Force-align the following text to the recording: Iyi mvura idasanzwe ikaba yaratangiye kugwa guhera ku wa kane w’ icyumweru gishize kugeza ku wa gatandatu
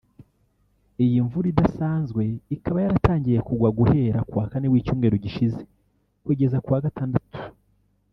Iyi 1.03 1.17
mvura 1.25 1.47
idasanzwe 1.53 2.23
ikaba 2.55 2.77
yaratangiye 2.83 3.39
kugwa 3.47 3.69
guhera 3.77 4.19
ku 4.29 4.33
wa 4.39 4.45
kane 4.51 4.67
w’ 4.71 4.75
icyumweru 4.79 5.15
gishize 5.23 5.61
kugeza 6.25 6.57
ku 6.63 6.69
wa 6.73 6.81
gatandatu 6.85 7.37